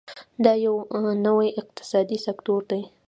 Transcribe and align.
دا 0.43 0.53
یو 0.65 0.75
نوی 1.25 1.49
اقتصادي 1.61 2.17
سکتور 2.25 2.61
دی. 2.69 2.81